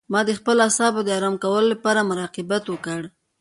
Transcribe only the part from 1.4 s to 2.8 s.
کولو لپاره مراقبت